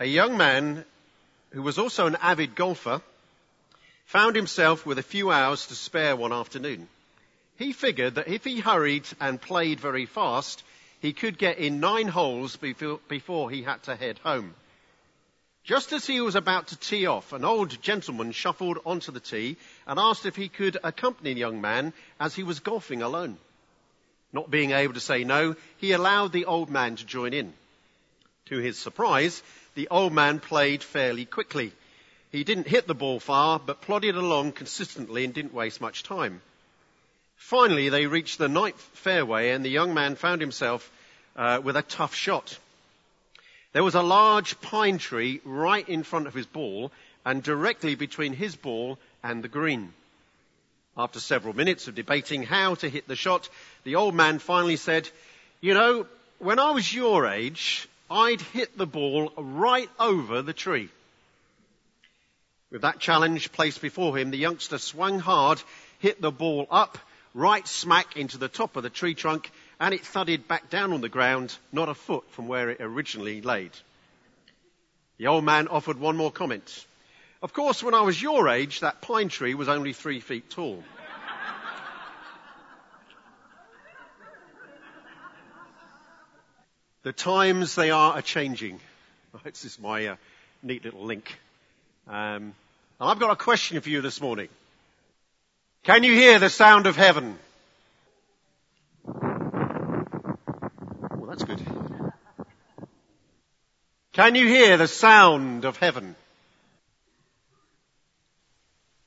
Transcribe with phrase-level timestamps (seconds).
[0.00, 0.84] a young man
[1.50, 3.00] who was also an avid golfer
[4.06, 6.88] found himself with a few hours to spare one afternoon.
[7.56, 10.62] He figured that if he hurried and played very fast,
[11.00, 14.54] he could get in nine holes before he had to head home.
[15.64, 19.56] Just as he was about to tee off, an old gentleman shuffled onto the tee
[19.86, 23.36] and asked if he could accompany the young man as he was golfing alone.
[24.32, 27.52] Not being able to say no, he allowed the old man to join in.
[28.46, 29.42] To his surprise,
[29.78, 31.70] the old man played fairly quickly.
[32.32, 36.42] He didn't hit the ball far, but plodded along consistently and didn't waste much time.
[37.36, 40.90] Finally, they reached the ninth fairway and the young man found himself
[41.36, 42.58] uh, with a tough shot.
[43.72, 46.90] There was a large pine tree right in front of his ball
[47.24, 49.92] and directly between his ball and the green.
[50.96, 53.48] After several minutes of debating how to hit the shot,
[53.84, 55.08] the old man finally said,
[55.60, 56.08] You know,
[56.40, 60.88] when I was your age, I'd hit the ball right over the tree.
[62.70, 65.62] With that challenge placed before him, the youngster swung hard,
[65.98, 66.98] hit the ball up,
[67.34, 69.50] right smack into the top of the tree trunk,
[69.80, 73.40] and it thudded back down on the ground, not a foot from where it originally
[73.40, 73.70] laid.
[75.18, 76.86] The old man offered one more comment.
[77.42, 80.82] Of course, when I was your age, that pine tree was only three feet tall.
[87.08, 88.78] The times they are a changing.
[89.42, 90.16] This is my uh,
[90.62, 91.40] neat little link.
[92.06, 92.54] Um,
[93.00, 94.48] I've got a question for you this morning.
[95.84, 97.38] Can you hear the sound of heaven?
[99.04, 100.36] Well,
[101.28, 101.62] that's good.
[104.12, 106.14] Can you hear the sound of heaven?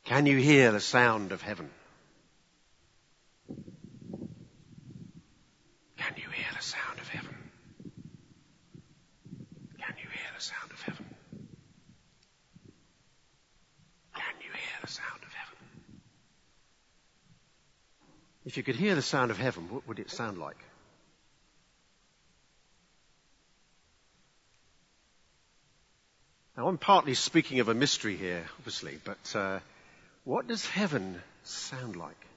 [0.05, 1.69] Can you hear the sound of heaven?
[5.97, 7.35] Can you hear the sound of heaven?
[9.91, 11.05] Can you hear the sound of heaven?
[14.15, 16.01] Can you hear the sound of heaven?
[18.45, 20.57] If you could hear the sound of heaven, what would it sound like?
[26.57, 29.59] Now, I'm partly speaking of a mystery here, obviously, but uh,
[30.25, 32.27] what does heaven sound like?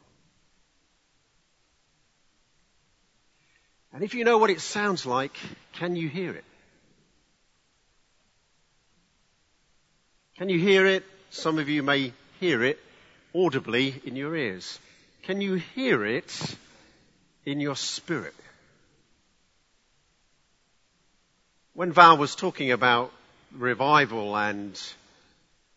[3.93, 5.37] And if you know what it sounds like,
[5.75, 6.45] can you hear it?
[10.39, 11.05] Can you hear it?
[11.31, 12.79] Some of you may hear it
[13.35, 14.79] audibly in your ears.
[15.23, 16.57] Can you hear it
[17.45, 18.35] in your spirit?
[21.73, 23.13] When Val was talking about
[23.53, 24.81] revival and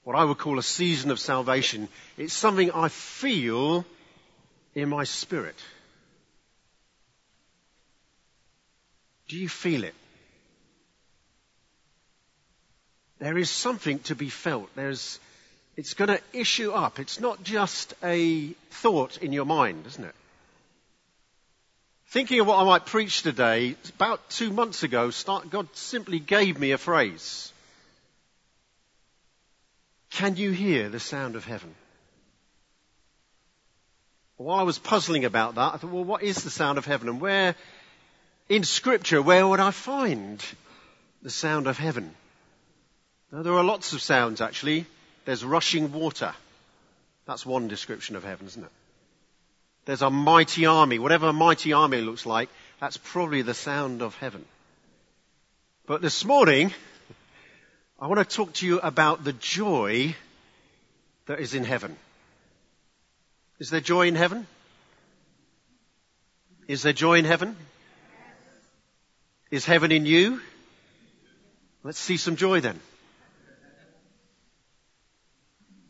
[0.07, 1.89] what I would call a season of salvation.
[2.17, 3.85] It's something I feel
[4.73, 5.57] in my spirit.
[9.27, 9.93] Do you feel it?
[13.19, 14.69] There is something to be felt.
[14.75, 15.19] There's,
[15.75, 16.99] it's going to issue up.
[16.99, 20.15] It's not just a thought in your mind, isn't it?
[22.09, 25.11] Thinking of what I might preach today, about two months ago,
[25.49, 27.51] God simply gave me a phrase.
[30.11, 31.75] Can you hear the sound of heaven?
[34.37, 37.09] While I was puzzling about that, I thought, well, what is the sound of heaven?
[37.09, 37.55] And where,
[38.47, 40.43] in scripture, where would I find
[41.23, 42.15] the sound of heaven?
[43.31, 44.85] Now, there are lots of sounds actually.
[45.25, 46.33] There's rushing water.
[47.25, 48.71] That's one description of heaven, isn't it?
[49.85, 50.99] There's a mighty army.
[50.99, 52.49] Whatever a mighty army looks like,
[52.79, 54.45] that's probably the sound of heaven.
[55.85, 56.73] But this morning,
[57.99, 60.15] I want to talk to you about the joy
[61.25, 61.95] that is in heaven.
[63.59, 64.45] Is there joy in heaven?
[66.67, 67.55] Is there joy in heaven?
[69.49, 70.41] Is heaven in you?
[71.83, 72.79] Let's see some joy then.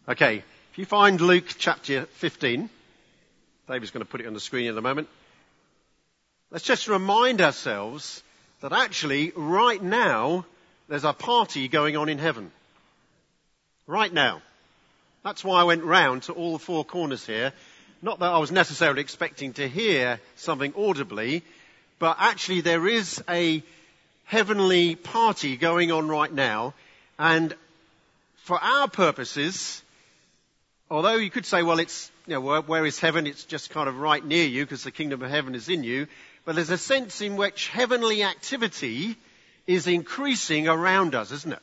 [0.09, 0.37] Okay,
[0.71, 2.69] if you find Luke chapter 15,
[3.67, 5.09] David's going to put it on the screen in a moment.
[6.49, 8.23] Let's just remind ourselves
[8.61, 10.45] that actually right now
[10.87, 12.51] there's a party going on in heaven.
[13.85, 14.41] Right now.
[15.25, 17.51] That's why I went round to all the four corners here.
[18.01, 21.43] Not that I was necessarily expecting to hear something audibly,
[21.99, 23.61] but actually there is a
[24.23, 26.75] heavenly party going on right now.
[27.19, 27.53] And
[28.37, 29.83] for our purposes,
[30.89, 33.27] although you could say, well, it's, you know, where, where is heaven?
[33.27, 36.07] It's just kind of right near you because the kingdom of heaven is in you.
[36.45, 39.17] But there's a sense in which heavenly activity
[39.65, 41.59] is increasing around us, isn't it?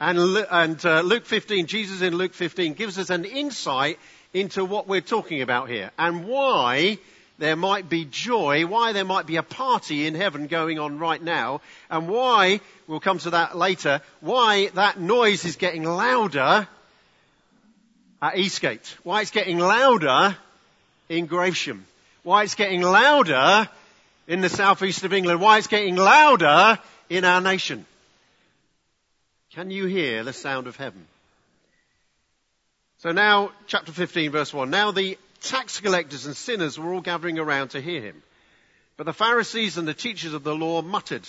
[0.00, 0.18] And,
[0.50, 3.98] and uh, Luke 15, Jesus in Luke 15 gives us an insight
[4.32, 6.98] into what we're talking about here and why
[7.38, 11.22] there might be joy, why there might be a party in heaven going on right
[11.22, 16.68] now, and why, we'll come to that later, why that noise is getting louder
[18.22, 20.36] at Eastgate, why it's getting louder
[21.08, 21.80] in Gravesham,
[22.22, 23.68] why it's getting louder
[24.26, 26.78] in the southeast of England, why it's getting louder
[27.08, 27.86] in our nation.
[29.54, 31.04] Can you hear the sound of heaven?
[32.98, 34.70] So now, chapter 15, verse 1.
[34.70, 38.22] Now the tax collectors and sinners were all gathering around to hear him.
[38.96, 41.26] But the Pharisees and the teachers of the law muttered,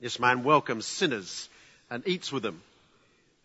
[0.00, 1.48] This man welcomes sinners
[1.90, 2.62] and eats with them.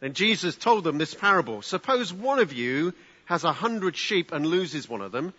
[0.04, 1.62] Then Jesus told them this parable.
[1.62, 5.34] Suppose one of you has a hundred sheep and loses one of them.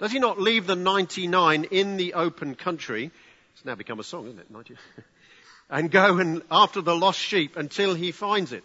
[0.00, 3.12] Does he not leave the 99 in the open country?
[3.54, 4.50] It's now become a song, isn't it?
[4.50, 4.74] 90.
[5.70, 8.64] and go and after the lost sheep until he finds it.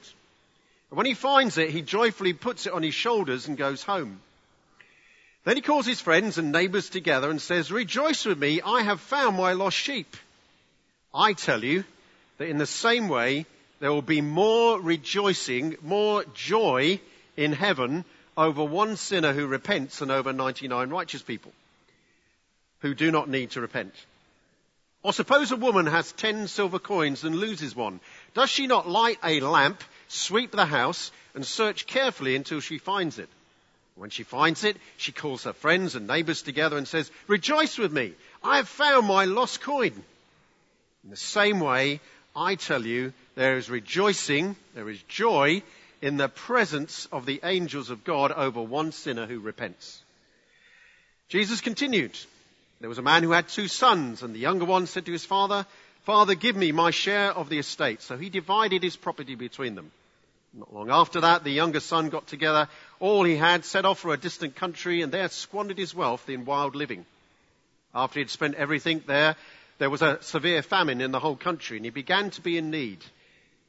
[0.89, 4.21] And when he finds it, he joyfully puts it on his shoulders and goes home.
[5.43, 8.99] Then he calls his friends and neighbors together and says, Rejoice with me, I have
[8.99, 10.17] found my lost sheep.
[11.13, 11.83] I tell you
[12.39, 13.45] that in the same way,
[13.79, 16.99] there will be more rejoicing, more joy
[17.35, 18.05] in heaven
[18.37, 21.51] over one sinner who repents than over 99 righteous people
[22.79, 23.93] who do not need to repent.
[25.03, 27.99] Or suppose a woman has 10 silver coins and loses one.
[28.33, 33.19] Does she not light a lamp, sweep the house, and search carefully until she finds
[33.19, 33.29] it?
[33.95, 37.93] When she finds it, she calls her friends and neighbors together and says, Rejoice with
[37.93, 38.13] me,
[38.43, 39.93] I have found my lost coin.
[41.03, 42.01] In the same way,
[42.35, 45.61] I tell you, there is rejoicing, there is joy
[46.01, 50.01] in the presence of the angels of God over one sinner who repents.
[51.29, 52.17] Jesus continued.
[52.79, 55.25] There was a man who had two sons, and the younger one said to his
[55.25, 55.65] father,
[56.03, 58.01] Father, give me my share of the estate.
[58.01, 59.91] So he divided his property between them.
[60.53, 64.13] Not long after that, the younger son got together all he had, set off for
[64.13, 67.05] a distant country, and there squandered his wealth in wild living.
[67.93, 69.35] After he had spent everything there,
[69.79, 72.71] there was a severe famine in the whole country, and he began to be in
[72.71, 72.99] need.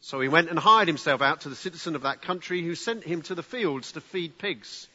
[0.01, 3.05] So he went and hired himself out to the citizen of that country, who sent
[3.05, 4.87] him to the fields to feed pigs.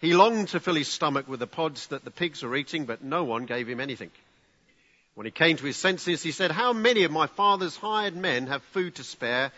[0.00, 3.02] He longed to fill his stomach with the pods that the pigs were eating, but
[3.02, 4.10] no one gave him anything.
[5.14, 8.46] When he came to his senses, he said, How many of my father's hired men
[8.48, 9.52] have food to spare?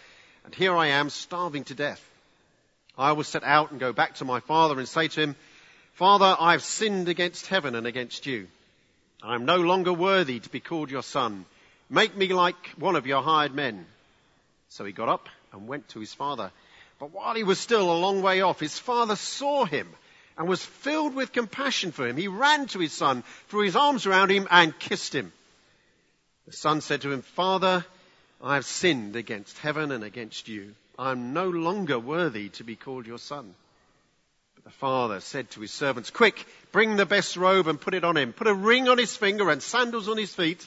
[0.44, 2.02] and here I am starving to death.
[2.96, 5.36] I will set out and go back to my father and say to him,
[5.94, 8.46] Father, I have sinned against heaven and against you.
[9.22, 11.46] I am no longer worthy to be called your son.
[11.88, 13.86] Make me like one of your hired men.
[14.74, 16.50] So he got up and went to his father.
[16.98, 19.88] But while he was still a long way off, his father saw him
[20.36, 22.16] and was filled with compassion for him.
[22.16, 25.32] He ran to his son, threw his arms around him and kissed him.
[26.46, 27.86] The son said to him, Father,
[28.42, 30.74] I have sinned against heaven and against you.
[30.98, 33.54] I am no longer worthy to be called your son.
[34.56, 38.02] But the father said to his servants, Quick, bring the best robe and put it
[38.02, 38.32] on him.
[38.32, 40.66] Put a ring on his finger and sandals on his feet.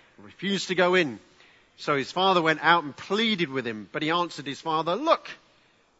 [0.17, 1.19] refused to go in.
[1.77, 5.29] So his father went out and pleaded with him, but he answered his father, Look,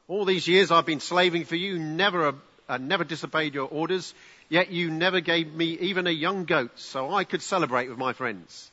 [0.07, 2.35] all these years I've been slaving for you, never,
[2.69, 4.13] uh, never disobeyed your orders.
[4.49, 8.13] Yet you never gave me even a young goat so I could celebrate with my
[8.13, 8.69] friends.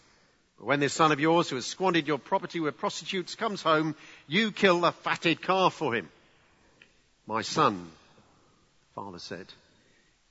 [0.59, 3.95] But when this son of yours who has squandered your property with prostitutes comes home,
[4.27, 6.09] you kill the fatted calf for him.
[7.27, 7.89] My son,
[8.95, 9.47] father said,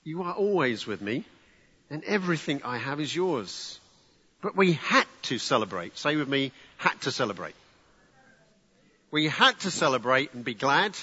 [0.04, 1.24] you are always with me
[1.90, 3.80] and everything I have is yours.
[4.42, 5.98] But we had to celebrate.
[5.98, 7.56] Say with me, had to celebrate.
[9.10, 10.96] We had to celebrate and be glad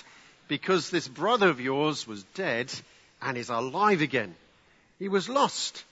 [0.47, 2.73] because this brother of yours was dead
[3.23, 4.35] and is alive again.
[4.99, 5.85] He was lost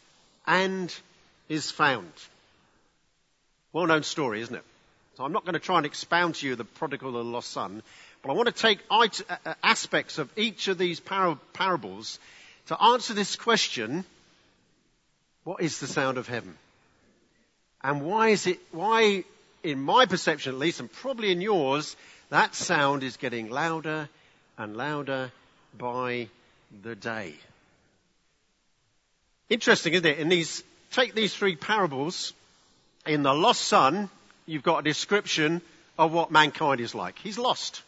[0.47, 0.95] and
[1.49, 2.13] is found.
[3.73, 4.65] Well known story, isn't it?
[5.17, 7.83] So I'm not going to try and expound to you the prodigal and lost son,
[8.23, 9.09] but I want to take uh,
[9.45, 12.19] uh, aspects of each of these parables
[12.67, 14.05] to answer this question,
[15.45, 16.57] what is the sound of heaven?
[17.85, 19.25] And why is it, why,
[19.63, 21.97] in my perception at least, and probably in yours,
[22.31, 24.09] that sound is getting louder
[24.57, 25.33] and louder
[25.77, 26.29] by
[26.83, 27.35] the day.
[29.49, 30.19] Interesting, isn't it?
[30.19, 30.63] In these,
[30.93, 32.33] take these three parables.
[33.07, 34.09] In the lost son,
[34.47, 35.61] you've got a description
[35.99, 37.19] of what mankind is like.
[37.19, 37.83] He's lost.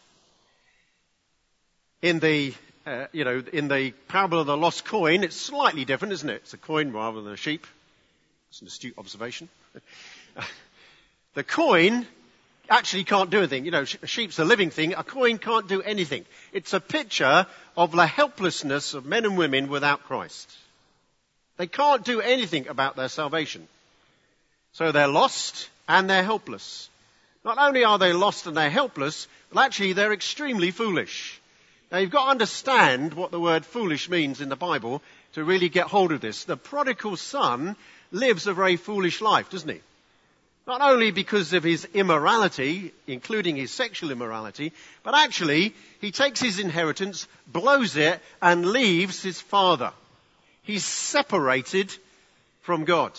[2.01, 2.53] In the,
[2.85, 6.41] uh, you know, in the parable of the lost coin, it's slightly different, isn't it?
[6.43, 7.65] It's a coin rather than a sheep.
[8.49, 9.49] It's an astute observation.
[11.33, 12.05] The coin
[12.69, 13.65] actually can't do anything.
[13.65, 14.93] You know, a sheep's a living thing.
[14.93, 16.25] A coin can't do anything.
[16.51, 17.45] It's a picture
[17.77, 20.51] of the helplessness of men and women without Christ.
[21.57, 23.67] They can't do anything about their salvation.
[24.73, 26.89] So they're lost and they're helpless.
[27.43, 31.39] Not only are they lost and they're helpless, but actually they're extremely foolish.
[31.91, 35.01] Now you've got to understand what the word foolish means in the Bible
[35.33, 36.43] to really get hold of this.
[36.43, 37.75] The prodigal son
[38.11, 39.81] lives a very foolish life, doesn't he?
[40.67, 46.59] Not only because of his immorality, including his sexual immorality, but actually he takes his
[46.59, 49.91] inheritance, blows it, and leaves his father.
[50.63, 51.95] He's separated
[52.61, 53.11] from God.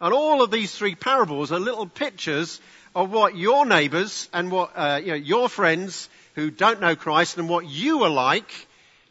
[0.00, 2.60] And all of these three parables are little pictures
[2.94, 7.38] of what your neighbors and what uh, you know, your friends who don't know Christ
[7.38, 8.50] and what you were like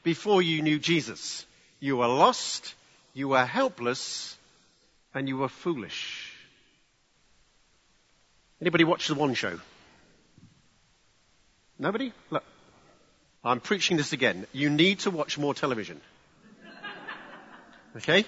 [0.04, 1.46] before you knew Jesus.
[1.80, 2.74] You were lost,
[3.13, 4.37] you were helpless,
[5.18, 6.32] and you were foolish.
[8.62, 9.60] Anybody watch the One Show?
[11.80, 12.14] Nobody?
[12.30, 12.44] Look,
[13.44, 14.46] I'm preaching this again.
[14.54, 16.02] You need to watch more television.
[17.96, 18.26] Okay?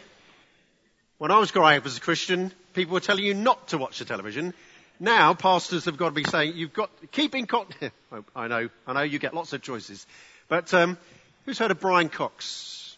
[1.19, 3.99] When I was growing up as a Christian, people were telling you not to watch
[3.99, 4.55] the television.
[4.99, 7.93] Now, pastors have got to be saying, you've got, keep in contact.
[8.35, 10.07] I know, I know you get lots of choices.
[10.47, 10.97] But, um,
[11.45, 12.97] who's heard of Brian Cox?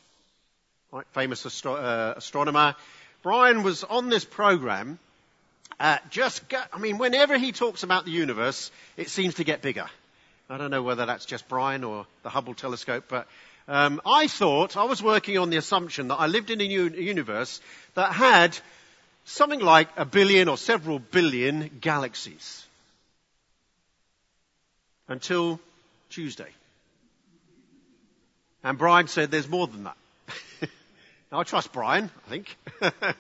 [0.94, 2.76] Right, famous astro- uh, astronomer.
[3.24, 5.00] Brian was on this program
[5.80, 9.63] uh, just, go, I mean, whenever he talks about the universe, it seems to get
[9.63, 9.88] bigger.
[10.48, 13.28] I don't know whether that's just Brian or the Hubble telescope, but
[13.68, 17.62] um, I thought I was working on the assumption that I lived in a universe
[17.96, 18.58] that had
[19.25, 22.66] something like a billion or several billion galaxies
[25.08, 25.60] until
[26.10, 26.50] Tuesday.
[28.63, 29.98] And Brian said there's more than that.
[31.32, 32.58] Now, I trust Brian, I think.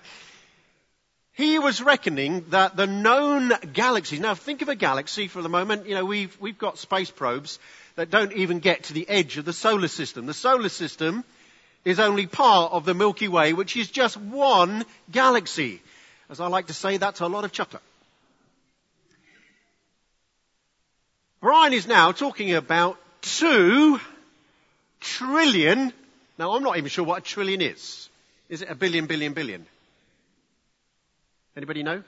[1.33, 5.87] He was reckoning that the known galaxies, now think of a galaxy for the moment,
[5.87, 7.57] you know, we've, we've got space probes
[7.95, 10.25] that don't even get to the edge of the solar system.
[10.25, 11.23] The solar system
[11.85, 15.81] is only part of the Milky Way, which is just one galaxy.
[16.29, 17.81] As I like to say, that's a lot of chocolate.
[21.39, 23.99] Brian is now talking about two
[24.99, 25.93] trillion.
[26.41, 28.09] Now, I'm not even sure what a trillion is.
[28.49, 29.63] Is it a billion, billion, billion?
[31.55, 32.01] Anybody know?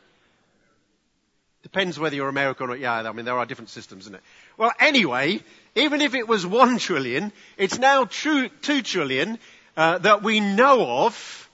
[1.62, 4.24] Depends whether you're American or, yeah, I mean, there are different systems, isn't it?
[4.58, 5.40] Well, anyway,
[5.76, 9.38] even if it was one trillion, it's now two, two trillion
[9.78, 11.50] uh, that we know of,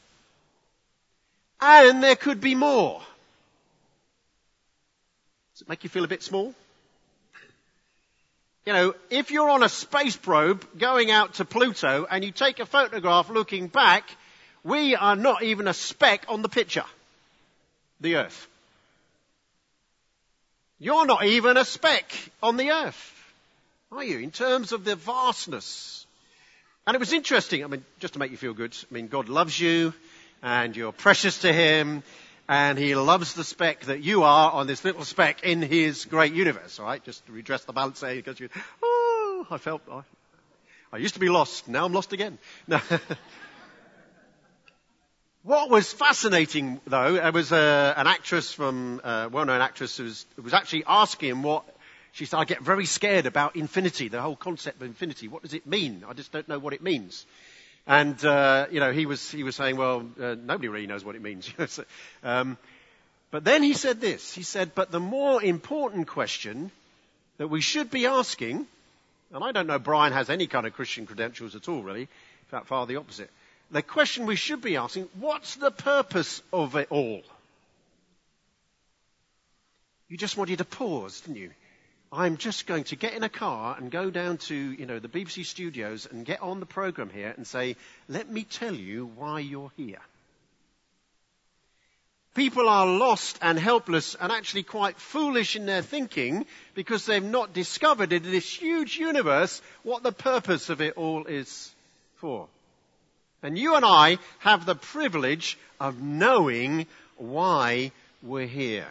[1.60, 3.02] and there could be more.
[5.54, 6.56] Does it make you feel a bit small?
[8.70, 12.60] You know, if you're on a space probe going out to Pluto and you take
[12.60, 14.08] a photograph looking back,
[14.64, 16.84] we are not even a speck on the picture
[18.00, 18.48] the earth.
[20.78, 23.12] You're not even a speck on the earth,
[23.92, 26.06] are you, in terms of the vastness?
[26.86, 29.30] And it was interesting, I mean, just to make you feel good, I mean, God
[29.30, 29.96] loves you,
[30.44, 32.04] and you're precious to Him,
[32.50, 36.34] and He loves the speck that you are on this little speck in His great
[36.34, 37.04] universe, alright?
[37.04, 38.50] Just to redress the balance there, because you,
[38.84, 40.02] oh, I felt, I,
[40.92, 42.40] I used to be lost, now I'm lost again.
[45.44, 50.26] What was fascinating, though, there was uh, an actress from, uh, well-known actress who was,
[50.36, 51.64] who was actually asking him what,
[52.12, 55.30] she said, I get very scared about infinity, the whole concept of infinity.
[55.30, 56.04] What does it mean?
[56.08, 57.26] I just don't know what it means.
[57.90, 61.16] And, uh, you know, he was, he was saying, well, uh, nobody really knows what
[61.16, 61.52] it means.
[62.24, 62.58] um,
[63.32, 64.34] but then he said this.
[64.34, 66.72] He said, but the more important question
[67.38, 68.66] that we should be asking,
[69.34, 72.04] and I don't know Brian has any kind of Christian credentials at all, really.
[72.04, 73.30] In fact, far the opposite
[73.72, 77.22] the question we should be asking, what's the purpose of it all?
[80.08, 81.52] You just wanted to pause, didn't you?
[82.12, 85.08] I'm just going to get in a car and go down to, you know, the
[85.08, 87.76] BBC studios and get on the program here and say,
[88.08, 90.00] let me tell you why you're here.
[92.34, 97.54] People are lost and helpless and actually quite foolish in their thinking because they've not
[97.54, 101.72] discovered in this huge universe what the purpose of it all is
[102.18, 102.48] for.
[103.44, 106.88] And you and I have the privilege of knowing
[107.18, 107.92] why
[108.24, 108.88] we're here.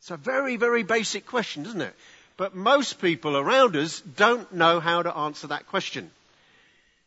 [0.00, 1.94] It's a very, very basic question, isn't it?
[2.38, 6.10] But most people around us don't know how to answer that question.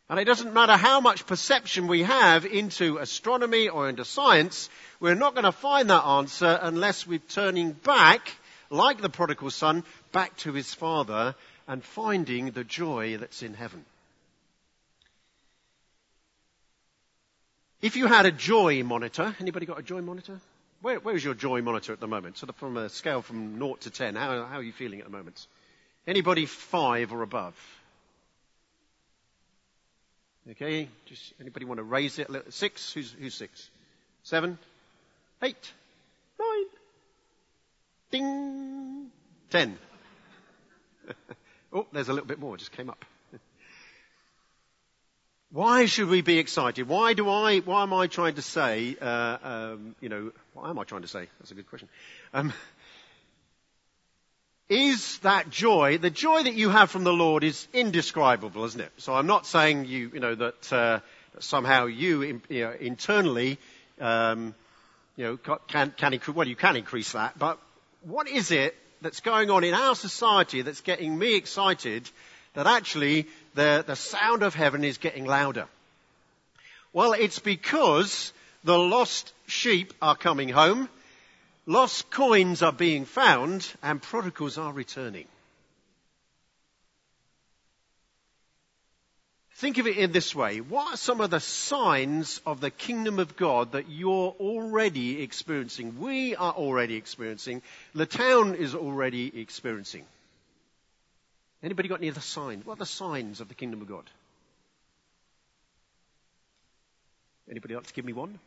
[0.08, 4.68] And it doesn't matter how much perception we have into astronomy or into science,
[5.00, 8.30] we're not going to find that answer unless we're turning back,
[8.70, 9.82] like the prodigal son,
[10.12, 11.34] back to his father
[11.66, 13.84] and finding the joy that's in heaven.
[17.82, 20.38] If you had a joy monitor, anybody got a joy monitor?
[20.84, 22.36] Where, where is your joy monitor at the moment?
[22.36, 25.06] Sort of from a scale from 0 to 10, how, how are you feeling at
[25.06, 25.46] the moment?
[26.06, 27.54] Anybody five or above?
[30.50, 32.28] Okay, just anybody want to raise it?
[32.50, 32.92] Six?
[32.92, 33.70] Who's, who's six?
[34.24, 34.58] Seven?
[35.40, 35.72] Eight?
[36.38, 36.66] Nine?
[38.10, 39.10] Ding!
[39.48, 39.78] Ten.
[41.72, 43.06] oh, there's a little bit more, just came up.
[45.54, 46.88] Why should we be excited?
[46.88, 50.80] Why do I, why am I trying to say, uh, um, you know, what am
[50.80, 51.28] I trying to say?
[51.38, 51.88] That's a good question.
[52.32, 52.52] Um,
[54.68, 58.90] is that joy, the joy that you have from the Lord is indescribable, isn't it?
[58.96, 60.98] So I'm not saying you, you know, that, uh,
[61.38, 63.58] somehow you, you know, internally,
[64.00, 64.56] um,
[65.14, 67.60] you know, can, can, well, you can increase that, but
[68.02, 72.10] what is it that's going on in our society that's getting me excited
[72.54, 75.66] that actually the, the sound of heaven is getting louder?
[76.92, 78.32] Well, it's because
[78.62, 80.88] the lost sheep are coming home
[81.66, 85.26] Lost coins are being found and prodigals are returning.
[89.54, 90.60] Think of it in this way.
[90.60, 96.00] What are some of the signs of the kingdom of God that you're already experiencing?
[96.00, 97.62] We are already experiencing.
[97.94, 100.04] The town is already experiencing.
[101.64, 102.66] Anybody got any other signs?
[102.66, 104.04] What are the signs of the kingdom of God?
[107.50, 108.38] Anybody like to give me one?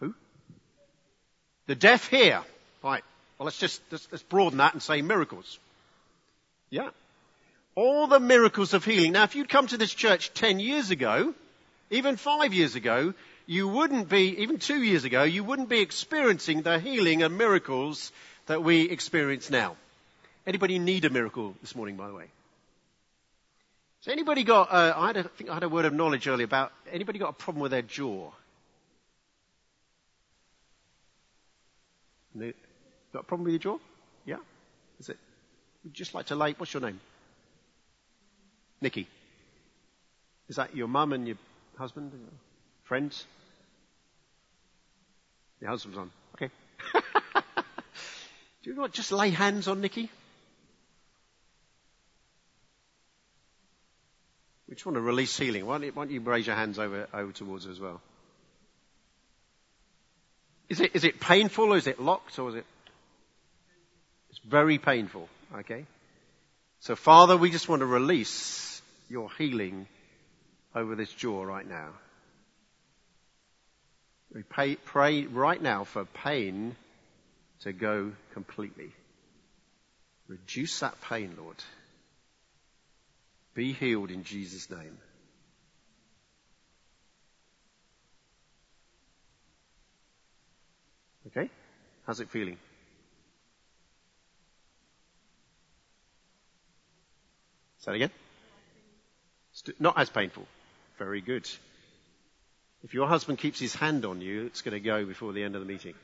[0.00, 0.14] Who?
[1.66, 2.42] The deaf hear.
[2.82, 3.04] Right.
[3.38, 5.58] Well, let's just let's, let's broaden that and say miracles.
[6.70, 6.88] Yeah.
[7.74, 9.12] All the miracles of healing.
[9.12, 11.34] Now, if you'd come to this church 10 years ago,
[11.90, 13.12] even five years ago,
[13.46, 18.10] you wouldn't be, even two years ago, you wouldn't be experiencing the healing and miracles
[18.46, 19.76] that we experience now.
[20.46, 22.26] Anybody need a miracle this morning, by the way?
[24.04, 26.28] Has anybody got, uh, I, had a, I think I had a word of knowledge
[26.28, 28.30] earlier about, anybody got a problem with their jaw?
[32.36, 33.78] Got a problem with your jaw?
[34.26, 34.38] Yeah?
[35.00, 35.18] Is it?
[35.84, 37.00] Would just like to lay, what's your name?
[38.80, 39.06] Nikki.
[40.48, 41.36] Is that your mum and your
[41.78, 42.12] husband?
[42.12, 42.30] And your
[42.82, 43.24] friends?
[45.60, 46.10] Your husband's on.
[46.34, 46.50] Okay.
[48.62, 50.10] Do you not just lay hands on Nikki?
[54.74, 55.66] We just want to release healing.
[55.66, 58.00] Why don't you, raise your hands over, over towards her as well?
[60.68, 62.66] Is it, is it painful or is it locked or is it?
[64.30, 65.28] It's very painful.
[65.60, 65.86] Okay.
[66.80, 69.86] So Father, we just want to release your healing
[70.74, 71.90] over this jaw right now.
[74.34, 76.74] We pay, pray right now for pain
[77.60, 78.90] to go completely.
[80.26, 81.62] Reduce that pain, Lord.
[83.54, 84.98] Be healed in Jesus' name.
[91.28, 91.48] Okay?
[92.06, 92.58] How's it feeling?
[97.78, 98.10] Say that again?
[99.78, 100.46] Not as painful.
[100.98, 101.48] Very good.
[102.82, 105.54] If your husband keeps his hand on you, it's going to go before the end
[105.54, 105.94] of the meeting.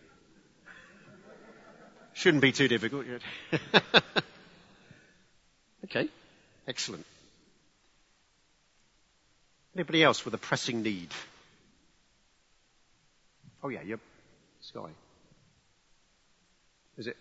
[2.14, 3.06] Shouldn't be too difficult.
[5.84, 6.08] okay.
[6.66, 7.04] Excellent.
[9.74, 11.08] Anybody else with a pressing need?
[13.62, 14.00] Oh yeah, you're
[14.62, 14.88] Sky.
[16.96, 17.16] Is it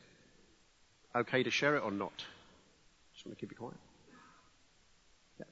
[1.16, 2.14] okay to share it or not?
[3.14, 3.76] Just want to keep it quiet.
[5.40, 5.46] Yeah.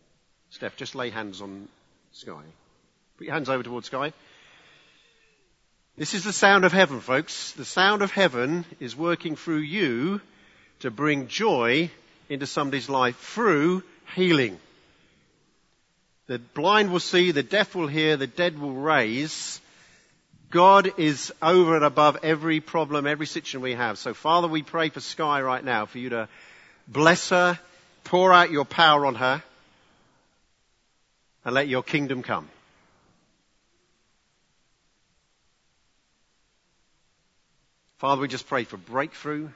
[0.49, 1.67] Steph, just lay hands on
[2.11, 2.41] Sky.
[3.17, 4.13] Put your hands over towards Sky.
[5.97, 7.53] This is the sound of heaven, folks.
[7.53, 10.21] The sound of heaven is working through you
[10.81, 11.89] to bring joy
[12.29, 13.83] into somebody's life through
[14.15, 14.59] healing.
[16.27, 19.61] The blind will see, the deaf will hear, the dead will raise,
[20.49, 23.97] God is over and above every problem, every situation we have.
[23.97, 26.29] So Father, we pray for Sky right now for you to
[26.87, 27.59] bless her,
[28.05, 29.43] pour out your power on her,
[31.43, 32.47] and let your kingdom come.
[37.97, 39.49] Father, we just pray for breakthrough,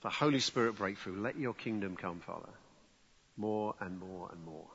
[0.00, 1.20] for Holy Spirit breakthrough.
[1.20, 2.50] Let your kingdom come, Father.
[3.36, 4.66] More and more and more.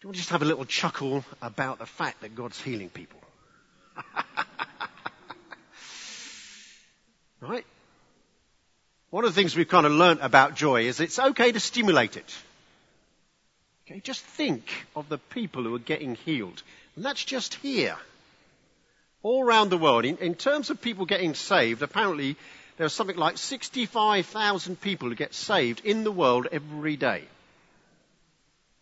[0.00, 2.88] Do you want to just have a little chuckle about the fact that God's healing
[2.88, 3.18] people?
[7.40, 7.66] right?
[9.10, 12.16] One of the things we've kind of learnt about joy is it's okay to stimulate
[12.16, 12.36] it.
[13.86, 16.62] Okay, just think of the people who are getting healed.
[16.94, 17.96] And that's just here.
[19.24, 20.04] All around the world.
[20.04, 22.36] In, in terms of people getting saved, apparently
[22.76, 27.24] there are something like 65,000 people who get saved in the world every day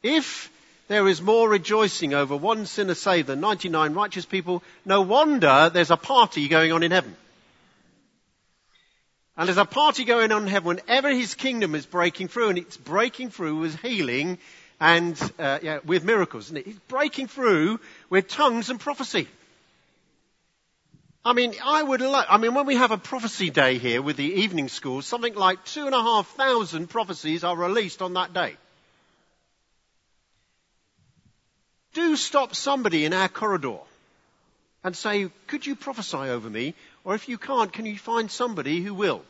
[0.03, 0.51] If
[0.89, 5.91] there is more rejoicing over one sinner saved than 99 righteous people, no wonder there's
[5.91, 7.17] a party going on in heaven.
[9.37, 12.59] And there's a party going on in heaven whenever his kingdom is breaking through, and
[12.59, 14.39] it's breaking through with healing
[14.81, 16.67] and uh, yeah, with miracles, isn't it?
[16.67, 19.29] It's breaking through with tongues and prophecy.
[21.25, 24.17] I mean, I would like, I mean, when we have a prophecy day here with
[24.17, 28.33] the evening school, something like two and a half thousand prophecies are released on that
[28.33, 28.57] day.
[31.97, 33.79] Do stop somebody in our corridor
[34.85, 36.75] and say, could you prophesy over me?
[37.05, 39.23] Or if you can't, can you find somebody who will?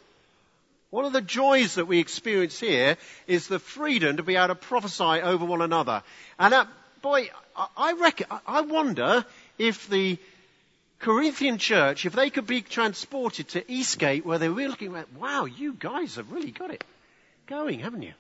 [0.91, 2.97] One of the joys that we experience here
[3.29, 6.03] is the freedom to be able to prophesy over one another.
[6.41, 6.67] And that,
[7.03, 7.31] boy,
[7.77, 9.25] I reckon, I wonder
[9.59, 10.19] if the
[10.99, 15.45] Corinthian church, if they could be transported to Eastgate where they were looking at, wow,
[15.45, 16.83] you guys have really got it
[17.47, 18.15] going, haven't you?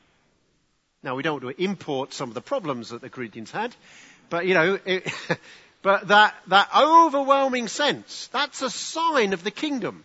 [1.03, 3.75] Now we don't want to import some of the problems that the Corinthians had,
[4.31, 5.12] but you know, it,
[5.83, 10.05] but that, that overwhelming sense, that's a sign of the kingdom.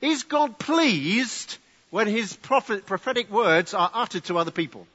[0.00, 1.58] Is God pleased
[1.90, 4.86] when his prophet, prophetic words are uttered to other people?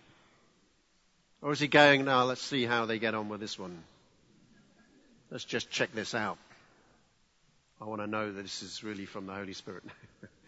[1.42, 3.82] Or is he going, now let's see how they get on with this one.
[5.32, 6.38] Let's just check this out.
[7.82, 9.84] I want to know that this is really from the Holy Spirit.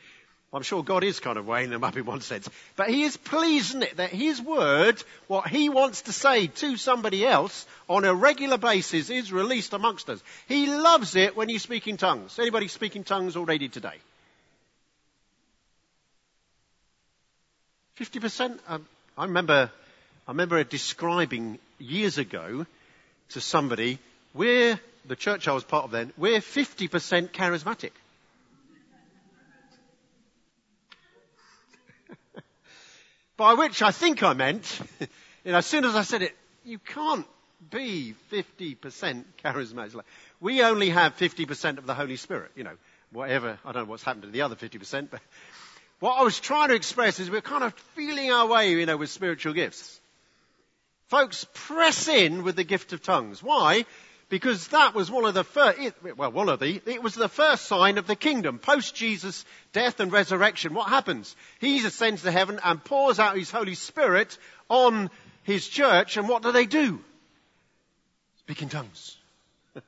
[0.54, 2.48] I'm sure God is kind of weighing them up in one sense.
[2.76, 6.78] But He is pleased, isn't it, that His word, what He wants to say to
[6.78, 10.22] somebody else on a regular basis is released amongst us.
[10.48, 12.38] He loves it when you speak in tongues.
[12.38, 13.98] Anybody speaking tongues already today?
[18.00, 18.60] 50%?
[18.68, 18.86] Um,
[19.18, 19.72] I remember,
[20.28, 22.68] I remember describing years ago
[23.30, 23.98] to somebody,
[24.36, 27.92] we're the church I was part of then, we're 50% charismatic.
[33.43, 36.79] By which I think I meant, you know, as soon as I said it, you
[36.79, 37.27] can't
[37.69, 38.77] be 50%
[39.43, 39.99] charismatic.
[40.39, 42.77] We only have 50% of the Holy Spirit, you know,
[43.12, 45.19] whatever, I don't know what's happened to the other 50%, but
[45.99, 48.95] what I was trying to express is we're kind of feeling our way, you know,
[48.95, 49.99] with spiritual gifts.
[51.10, 53.43] Folks, press in with the gift of tongues.
[53.43, 53.84] Why?
[54.34, 55.78] Because that was one of the first,
[56.17, 58.58] well, one of the, it was the first sign of the kingdom.
[58.58, 61.36] Post Jesus' death and resurrection, what happens?
[61.60, 64.36] He ascends to heaven and pours out his Holy Spirit
[64.69, 65.12] on
[65.43, 67.00] his church, and what do they do?
[68.39, 69.15] Speak in tongues.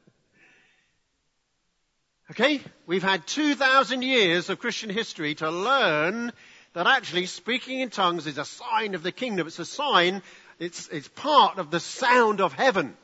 [2.29, 2.62] okay?
[2.86, 6.31] We've had 2,000 years of Christian history to learn
[6.73, 9.47] that actually speaking in tongues is a sign of the kingdom.
[9.47, 10.21] It's a sign,
[10.60, 12.95] it's, it's part of the sound of heaven.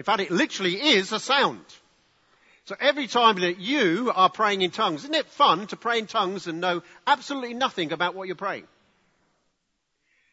[0.00, 1.62] In fact, it literally is a sound.
[2.64, 6.06] So every time that you are praying in tongues, isn't it fun to pray in
[6.06, 8.64] tongues and know absolutely nothing about what you're praying?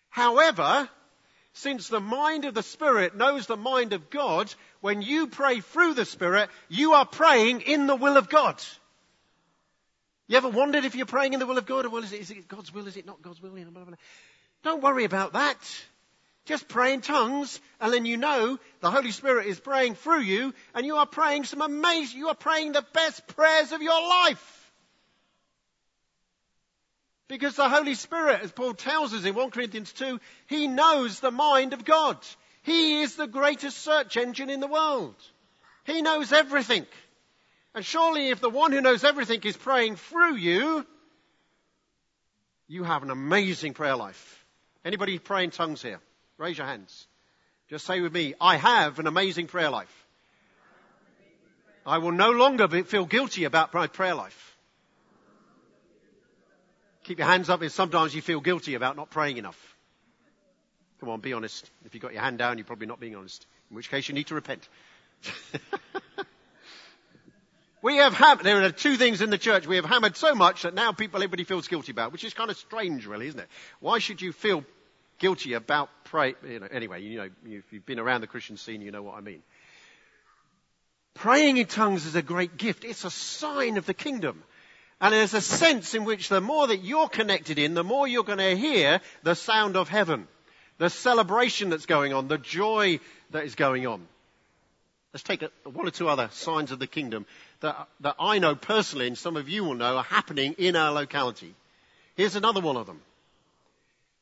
[0.08, 0.88] However,
[1.51, 5.95] since the mind of the Spirit knows the mind of God, when you pray through
[5.95, 8.63] the Spirit, you are praying in the will of God.
[10.30, 12.21] You ever wondered if you're praying in the will of God or well, is it,
[12.21, 12.88] is it God's will?
[12.88, 13.51] Is it not God's will?
[14.63, 15.60] Don't worry about that.
[16.47, 20.53] Just pray in tongues, and then you know the Holy Spirit is praying through you,
[20.73, 24.71] and you are praying some amazing, you are praying the best prayers of your life.
[27.27, 31.31] Because the Holy Spirit, as Paul tells us in 1 Corinthians 2, He knows the
[31.31, 32.17] mind of God.
[32.63, 35.15] He is the greatest search engine in the world.
[35.83, 36.86] He knows everything.
[37.75, 40.88] And surely if the one who knows everything is praying through you,
[42.69, 44.45] you have an amazing prayer life.
[44.86, 45.99] Anybody pray in tongues here?
[46.38, 47.08] Raise your hands.
[47.69, 49.93] Just say with me, I have an amazing prayer life.
[51.86, 54.56] I will no longer be, feel guilty about my prayer life.
[57.04, 59.76] Keep your hands up if sometimes you feel guilty about not praying enough.
[61.00, 61.69] Come on, be honest.
[61.86, 63.45] If you've got your hand down, you're probably not being honest.
[63.69, 64.67] In which case you need to repent.
[67.82, 70.63] we have hammered, there are two things in the church we have hammered so much
[70.63, 73.47] that now people, everybody feels guilty about, which is kind of strange really, isn't it?
[73.80, 74.65] Why should you feel
[75.17, 76.36] guilty about pray.
[76.47, 79.15] You know, anyway, you know, if you've been around the Christian scene, you know what
[79.15, 79.41] I mean.
[81.13, 82.84] Praying in tongues is a great gift.
[82.84, 84.43] It's a sign of the kingdom.
[84.99, 88.23] And there's a sense in which the more that you're connected in, the more you're
[88.23, 90.27] going to hear the sound of heaven,
[90.77, 92.99] the celebration that's going on, the joy
[93.32, 94.08] that is going on.
[95.13, 97.25] Let's take one or two other signs of the kingdom
[97.62, 100.91] that, that I know personally and some of you will know are happening in our
[100.91, 101.56] locality.
[102.15, 103.01] Here's another one of them.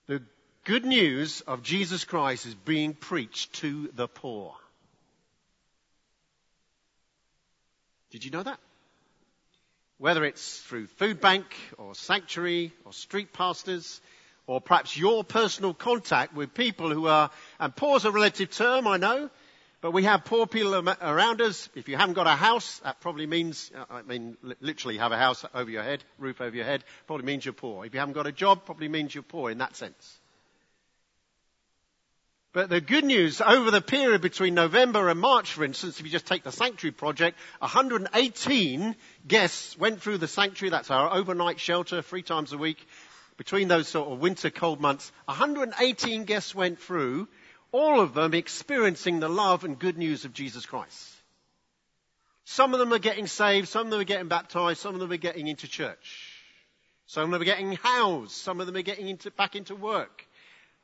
[0.08, 0.22] The
[0.66, 4.56] good news of Jesus Christ is being preached to the poor.
[8.10, 8.60] Did you know that?
[10.00, 11.46] Whether it's through food bank
[11.78, 14.02] or sanctuary or street pastors
[14.48, 18.88] or perhaps your personal contact with people who are, and poor is a relative term,
[18.88, 19.30] I know,
[19.82, 21.70] but we have poor people around us.
[21.76, 25.46] If you haven't got a house, that probably means, I mean, literally have a house
[25.54, 27.86] over your head, roof over your head, probably means you're poor.
[27.86, 30.20] If you haven't got a job, probably means you're poor in that sense.
[32.56, 36.10] But the good news, over the period between November and March, for instance, if you
[36.10, 38.96] just take the sanctuary project, 118
[39.28, 40.70] guests went through the sanctuary.
[40.70, 42.78] That's our overnight shelter, three times a week.
[43.36, 47.28] Between those sort of winter cold months, 118 guests went through,
[47.74, 51.12] all of them experiencing the love and good news of Jesus Christ.
[52.46, 55.12] Some of them are getting saved, some of them are getting baptized, some of them
[55.12, 56.32] are getting into church.
[57.06, 60.26] Some of them are getting housed, some of them are getting into, back into work.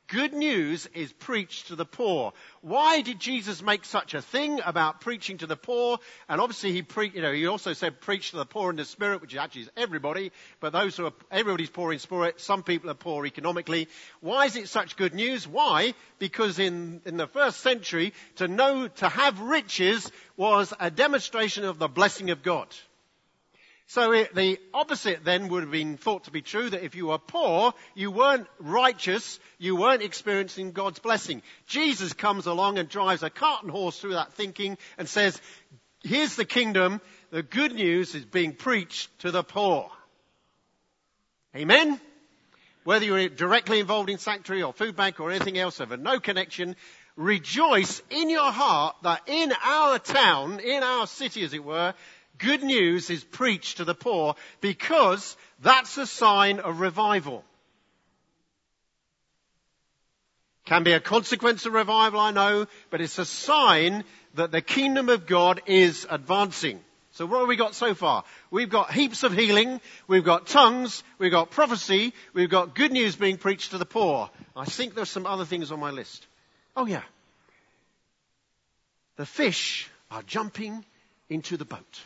[0.08, 2.32] Good news is preached to the poor.
[2.60, 5.98] Why did Jesus make such a thing about preaching to the poor?
[6.28, 8.84] And obviously he pre- you know, he also said preach to the poor in the
[8.84, 12.90] spirit, which actually is everybody, but those who are, everybody's poor in spirit, some people
[12.90, 13.88] are poor economically.
[14.20, 15.48] Why is it such good news?
[15.48, 15.94] Why?
[16.18, 21.78] Because in, in the first century, to know, to have riches was a demonstration of
[21.78, 22.68] the blessing of God.
[23.92, 27.08] So it, the opposite then would have been thought to be true that if you
[27.08, 31.42] were poor, you weren't righteous, you weren't experiencing God's blessing.
[31.66, 35.38] Jesus comes along and drives a cart and horse through that thinking and says,
[36.02, 37.02] here's the kingdom,
[37.32, 39.90] the good news is being preached to the poor.
[41.54, 42.00] Amen?
[42.84, 46.76] Whether you're directly involved in Sanctuary or Food Bank or anything else, have no connection,
[47.14, 51.92] rejoice in your heart that in our town, in our city as it were,
[52.42, 57.44] good news is preached to the poor because that's a sign of revival.
[60.64, 65.08] Can be a consequence of revival, I know, but it's a sign that the kingdom
[65.08, 66.80] of God is advancing.
[67.12, 68.24] So what have we got so far?
[68.50, 73.16] We've got heaps of healing, we've got tongues, we've got prophecy, we've got good news
[73.16, 74.30] being preached to the poor.
[74.56, 76.26] I think there's some other things on my list.
[76.76, 77.02] Oh yeah.
[79.16, 80.84] The fish are jumping
[81.28, 82.00] into the boat.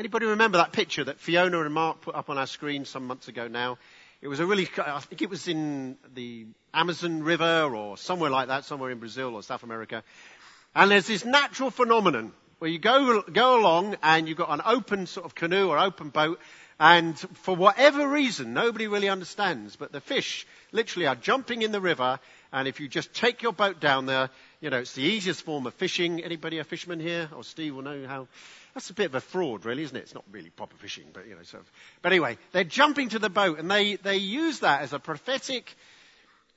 [0.00, 3.28] Anybody remember that picture that Fiona and Mark put up on our screen some months
[3.28, 3.76] ago now?
[4.22, 8.48] It was a really, I think it was in the Amazon River or somewhere like
[8.48, 10.02] that, somewhere in Brazil or South America.
[10.74, 15.06] And there's this natural phenomenon where you go, go along and you've got an open
[15.06, 16.40] sort of canoe or open boat
[16.78, 21.80] and for whatever reason, nobody really understands, but the fish literally are jumping in the
[21.80, 22.18] river
[22.54, 24.30] and if you just take your boat down there,
[24.62, 26.24] you know, it's the easiest form of fishing.
[26.24, 27.28] Anybody a fisherman here?
[27.36, 28.28] Or Steve will know how
[28.74, 30.00] that's a bit of a fraud, really, isn't it?
[30.00, 31.72] It's not really proper fishing, but you know, sort of.
[32.02, 35.74] But anyway, they're jumping to the boat, and they they use that as a prophetic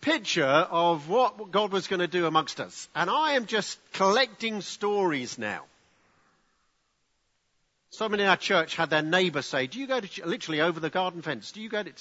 [0.02, 2.88] picture of what God was going to do amongst us.
[2.94, 5.64] And I am just collecting stories now.
[7.90, 10.90] Someone in our church had their neighbour say, "Do you go to literally over the
[10.90, 11.52] garden fence?
[11.52, 11.92] Do you go to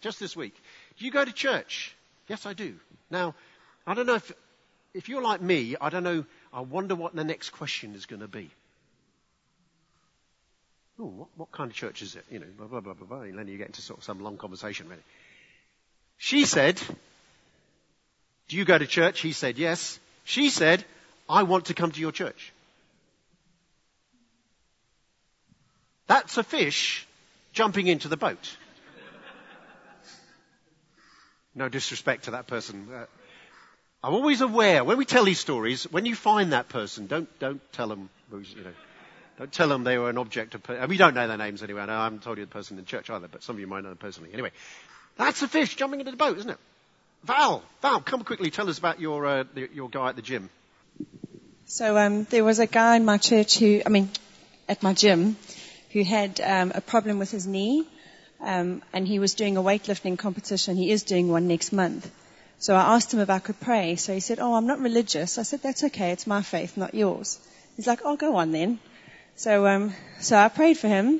[0.00, 0.54] just this week?
[0.98, 1.94] Do you go to church?"
[2.28, 2.74] Yes, I do.
[3.10, 3.34] Now,
[3.86, 4.32] I don't know if
[4.94, 6.24] if you're like me, I don't know.
[6.52, 8.50] I wonder what the next question is going to be
[11.04, 12.24] what, what, kind of church is it?
[12.30, 13.20] You know, blah, blah, blah, blah, blah.
[13.20, 15.02] And then you get into sort of some long conversation, really.
[16.18, 16.80] She said,
[18.48, 19.20] do you go to church?
[19.20, 19.98] He said, yes.
[20.24, 20.84] She said,
[21.28, 22.52] I want to come to your church.
[26.06, 27.06] That's a fish
[27.52, 28.56] jumping into the boat.
[31.54, 32.88] No disrespect to that person.
[32.92, 33.06] Uh,
[34.02, 37.60] I'm always aware when we tell these stories, when you find that person, don't don't
[37.72, 38.72] tell them, you know.
[39.40, 41.80] Don't tell them they were an object of, we don't know their names anyway.
[41.80, 43.88] I haven't told you the person in church either, but some of you might know
[43.88, 44.28] them personally.
[44.34, 44.50] Anyway,
[45.16, 46.58] that's a fish jumping into the boat, isn't it?
[47.24, 50.50] Val, Val, come quickly, tell us about your, uh, the, your guy at the gym.
[51.64, 54.10] So, um, there was a guy in my church who, I mean,
[54.68, 55.38] at my gym,
[55.92, 57.86] who had um, a problem with his knee,
[58.42, 60.76] um, and he was doing a weightlifting competition.
[60.76, 62.10] He is doing one next month.
[62.58, 63.96] So I asked him if I could pray.
[63.96, 66.10] So he said, "Oh, I'm not religious." I said, "That's okay.
[66.10, 67.38] It's my faith, not yours."
[67.76, 68.78] He's like, "Oh, go on then."
[69.40, 71.18] So, um, so I prayed for him,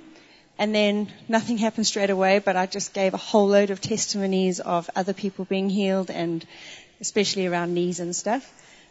[0.59, 2.38] and then nothing happened straight away.
[2.38, 6.44] But I just gave a whole load of testimonies of other people being healed, and
[7.00, 8.44] especially around knees and stuff.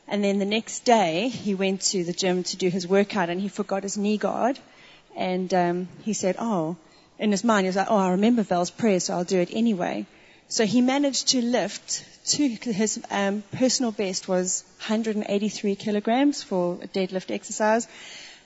[0.08, 3.40] And then the next day, he went to the gym to do his workout, and
[3.40, 4.58] he forgot his knee guard.
[5.16, 6.76] And um, he said, "Oh,"
[7.20, 9.50] in his mind, he was like, "Oh, I remember Val's prayer, so I'll do it
[9.54, 10.08] anyway."
[10.48, 16.88] So he managed to lift to his um, personal best was 183 kilograms for a
[16.88, 17.88] deadlift exercise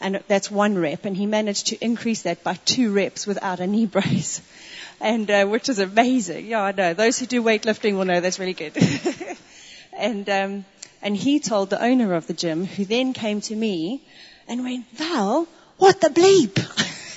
[0.03, 3.65] and that's one rep, and he managed to increase that by two reps without a
[3.65, 4.41] knee brace,
[5.01, 6.45] and uh, which is amazing.
[6.45, 6.93] Yeah, I know.
[6.93, 8.73] Those who do weightlifting will know that's really good.
[9.97, 10.65] and um,
[11.01, 14.01] and he told the owner of the gym, who then came to me
[14.47, 16.59] and went, Val, what the bleep?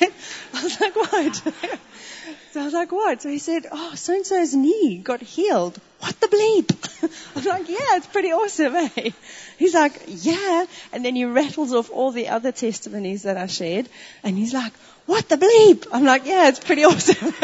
[0.55, 1.55] I was like, what?
[2.57, 3.21] So I was like, what?
[3.21, 5.79] So he said, oh, so-and-so's knee got healed.
[6.01, 6.71] What the bleep?
[7.35, 9.11] I was like, yeah, it's pretty awesome, eh?
[9.59, 10.65] He's like, yeah.
[10.91, 13.91] And then he rattles off all the other testimonies that I shared.
[14.23, 14.73] And he's like,
[15.05, 15.87] what the bleep?
[15.93, 17.35] I'm like, yeah, it's pretty awesome.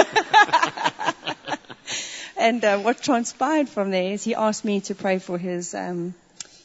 [2.39, 6.15] and uh, what transpired from there is he asked me to pray for his um,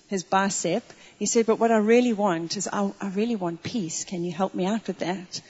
[0.07, 0.83] his bicep.
[1.19, 4.05] He said, but what I really want is I, I really want peace.
[4.05, 5.41] Can you help me out with that?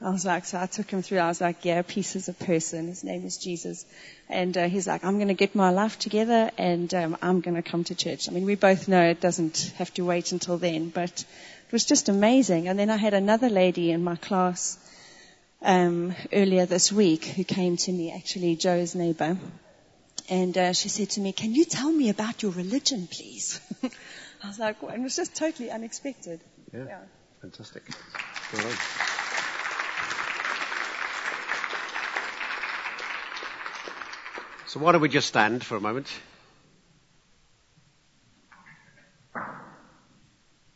[0.00, 1.18] I was like, so I took him through.
[1.18, 2.88] I was like, yeah, peace is a person.
[2.88, 3.86] His name is Jesus.
[4.28, 7.54] And uh, he's like, I'm going to get my life together and um, I'm going
[7.54, 8.28] to come to church.
[8.28, 11.86] I mean, we both know it doesn't have to wait until then, but it was
[11.86, 12.68] just amazing.
[12.68, 14.78] And then I had another lady in my class
[15.62, 19.38] um, earlier this week who came to me, actually Joe's neighbor.
[20.28, 23.60] And uh, she said to me, can you tell me about your religion, please?
[23.82, 26.40] I was like, well, it was just totally unexpected.
[26.74, 26.84] Yeah.
[26.86, 26.98] yeah.
[27.40, 27.84] Fantastic.
[28.52, 29.15] Well
[34.76, 36.06] so why don't we just stand for a moment?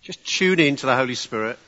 [0.00, 1.58] Just tune in to the Holy Spirit.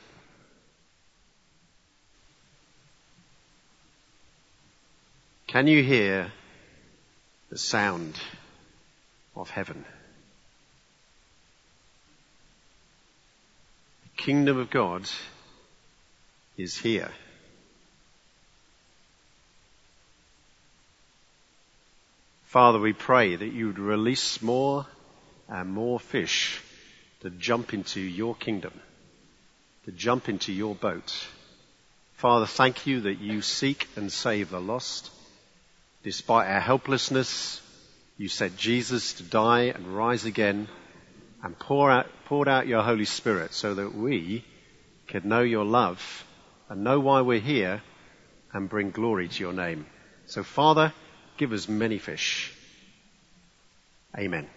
[5.45, 6.31] Can you hear
[7.51, 8.19] the sound
[9.35, 9.85] of heaven?
[14.05, 15.07] The kingdom of God
[16.57, 17.11] is here.
[22.53, 24.85] Father, we pray that you would release more
[25.49, 26.61] and more fish
[27.21, 28.79] to jump into your kingdom,
[29.85, 31.27] to jump into your boat.
[32.13, 35.09] Father, thank you that you seek and save the lost.
[36.03, 37.59] Despite our helplessness,
[38.19, 40.67] you sent Jesus to die and rise again
[41.41, 44.45] and pour out, poured out your Holy Spirit so that we
[45.07, 46.23] could know your love
[46.69, 47.81] and know why we're here
[48.53, 49.87] and bring glory to your name.
[50.27, 50.93] So Father,
[51.37, 52.53] give us many fish.
[54.17, 54.47] Amen.